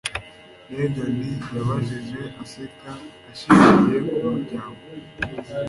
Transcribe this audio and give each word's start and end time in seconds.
Megan 0.75 1.19
yabajije, 1.55 2.19
aseka 2.41 2.91
ashingiye 3.31 3.99
ku 4.07 4.15
muryango. 4.33 4.81